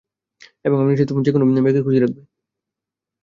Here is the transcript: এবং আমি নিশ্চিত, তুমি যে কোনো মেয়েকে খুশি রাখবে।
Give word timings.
এবং 0.65 0.77
আমি 0.77 0.89
নিশ্চিত, 0.91 1.07
তুমি 1.09 1.21
যে 1.25 1.31
কোনো 1.33 1.45
মেয়েকে 1.55 1.81
খুশি 1.85 1.99
রাখবে। 1.99 2.21